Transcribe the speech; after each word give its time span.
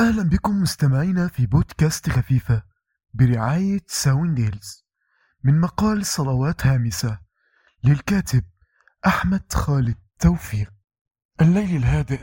أهلا 0.00 0.22
بكم 0.22 0.62
مستمعينا 0.62 1.28
في 1.28 1.46
بودكاست 1.46 2.10
خفيفة 2.10 2.62
برعاية 3.14 3.80
ساونديلز 3.86 4.86
من 5.44 5.60
مقال 5.60 6.06
صلوات 6.06 6.66
هامسة 6.66 7.18
للكاتب 7.84 8.44
أحمد 9.06 9.52
خالد 9.52 9.96
توفيق. 10.18 10.72
الليل 11.40 11.76
الهادئ 11.76 12.20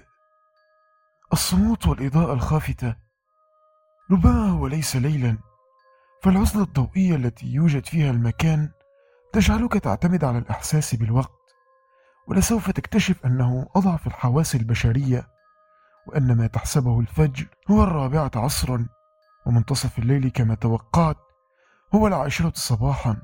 الصموت 1.33 1.87
والإضاءة 1.87 2.33
الخافتة 2.33 2.95
ربما 4.11 4.49
هو 4.49 4.67
ليس 4.67 4.95
ليلا 4.95 5.37
فالعزلة 6.23 6.63
الضوئية 6.63 7.15
التي 7.15 7.47
يوجد 7.47 7.85
فيها 7.85 8.11
المكان 8.11 8.69
تجعلك 9.33 9.73
تعتمد 9.73 10.23
على 10.23 10.37
الإحساس 10.37 10.95
بالوقت 10.95 11.39
ولسوف 12.27 12.71
تكتشف 12.71 13.25
أنه 13.25 13.69
أضعف 13.75 14.07
الحواس 14.07 14.55
البشرية 14.55 15.38
وأن 16.07 16.37
ما 16.37 16.47
تحسبه 16.47 16.99
الفجر 16.99 17.47
هو 17.71 17.83
الرابعة 17.83 18.31
عصرا 18.35 18.87
ومنتصف 19.45 19.99
الليل 19.99 20.29
كما 20.29 20.55
توقعت 20.55 21.17
هو 21.95 22.07
العاشرة 22.07 22.53
صباحا. 22.55 23.17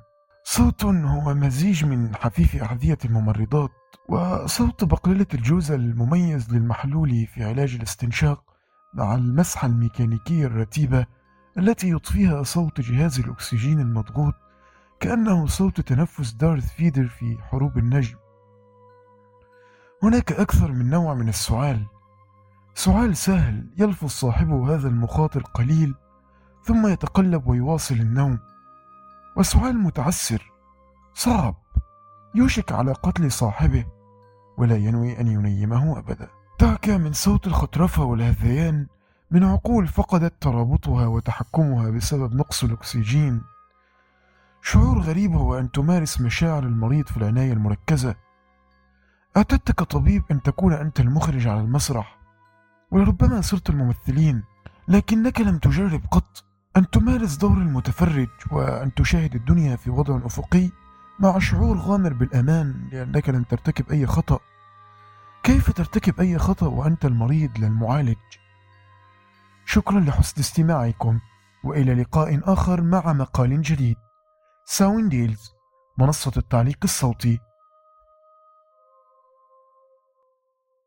صوت 0.43 0.85
هو 0.85 1.33
مزيج 1.33 1.85
من 1.85 2.15
حفيف 2.15 2.55
أحذية 2.55 2.97
الممرضات 3.05 3.71
وصوت 4.09 4.83
بقللة 4.83 5.25
الجوزة 5.33 5.75
المميز 5.75 6.53
للمحلول 6.53 7.27
في 7.27 7.43
علاج 7.43 7.75
الاستنشاق 7.75 8.43
مع 8.93 9.15
المسحة 9.15 9.67
الميكانيكية 9.67 10.45
الرتيبة 10.45 11.05
التي 11.57 11.89
يضفيها 11.89 12.43
صوت 12.43 12.81
جهاز 12.81 13.19
الأكسجين 13.19 13.79
المضغوط 13.79 14.33
كأنه 14.99 15.47
صوت 15.47 15.81
تنفس 15.81 16.31
دارث 16.31 16.73
فيدر 16.73 17.07
في 17.07 17.37
حروب 17.41 17.77
النجم. 17.77 18.17
هناك 20.03 20.31
أكثر 20.31 20.71
من 20.71 20.89
نوع 20.89 21.13
من 21.13 21.29
السعال. 21.29 21.85
سعال 22.77 23.17
سهل 23.17 23.67
يلفظ 23.77 24.07
صاحبه 24.07 24.75
هذا 24.75 24.87
المخاطر 24.87 25.41
قليل 25.41 25.95
ثم 26.63 26.87
يتقلب 26.87 27.47
ويواصل 27.47 27.95
النوم. 27.95 28.39
وسعال 29.35 29.77
متعسر 29.77 30.51
صعب 31.13 31.55
يوشك 32.35 32.71
على 32.71 32.93
قتل 32.93 33.31
صاحبه 33.31 33.85
ولا 34.57 34.75
ينوي 34.75 35.19
أن 35.19 35.27
ينيمه 35.27 35.99
أبدا. 35.99 36.29
دعك 36.59 36.89
من 36.89 37.13
صوت 37.13 37.47
الخطرفة 37.47 38.03
والهذيان 38.03 38.87
من 39.31 39.43
عقول 39.43 39.87
فقدت 39.87 40.33
ترابطها 40.41 41.07
وتحكمها 41.07 41.89
بسبب 41.89 42.35
نقص 42.35 42.63
الأكسجين. 42.63 43.41
شعور 44.61 44.99
غريب 44.99 45.35
هو 45.35 45.59
أن 45.59 45.71
تمارس 45.71 46.21
مشاعر 46.21 46.63
المريض 46.63 47.07
في 47.07 47.17
العناية 47.17 47.53
المركزة. 47.53 48.15
اعتدت 49.37 49.71
كطبيب 49.71 50.23
أن 50.31 50.41
تكون 50.41 50.73
أنت 50.73 50.99
المخرج 50.99 51.47
على 51.47 51.61
المسرح؟ 51.61 52.24
ولربما 52.91 53.41
صرت 53.41 53.69
الممثلين 53.69 54.43
لكنك 54.87 55.41
لم 55.41 55.57
تجرب 55.57 56.01
قط. 56.11 56.43
أن 56.77 56.89
تمارس 56.89 57.35
دور 57.35 57.57
المتفرج 57.57 58.29
وأن 58.51 58.93
تشاهد 58.93 59.35
الدنيا 59.35 59.75
في 59.75 59.89
وضع 59.89 60.25
أفقي 60.25 60.69
مع 61.19 61.39
شعور 61.39 61.77
غامر 61.77 62.13
بالأمان 62.13 62.89
لأنك 62.91 63.29
لن 63.29 63.47
ترتكب 63.47 63.91
أي 63.91 64.05
خطأ. 64.05 64.39
كيف 65.43 65.71
ترتكب 65.71 66.19
أي 66.19 66.37
خطأ 66.37 66.67
وأنت 66.67 67.05
المريض 67.05 67.59
للمعالج؟ 67.59 68.17
شكرا 69.65 69.99
لحسن 69.99 70.41
استماعكم 70.41 71.19
وإلى 71.63 71.93
لقاء 71.93 72.53
آخر 72.53 72.81
مع 72.81 73.13
مقال 73.13 73.61
جديد. 73.61 73.97
ساوند 74.65 75.09
ديلز 75.09 75.51
منصة 75.97 76.31
التعليق 76.37 76.77
الصوتي. 76.83 77.39